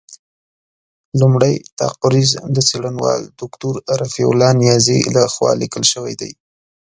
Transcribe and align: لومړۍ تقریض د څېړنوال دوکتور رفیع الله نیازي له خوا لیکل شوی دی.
لومړۍ 1.19 1.55
تقریض 1.81 2.31
د 2.55 2.57
څېړنوال 2.69 3.21
دوکتور 3.39 3.73
رفیع 4.01 4.27
الله 4.31 4.51
نیازي 4.61 4.99
له 5.15 5.23
خوا 5.33 5.51
لیکل 5.61 5.83
شوی 5.93 6.13
دی. 6.21 6.31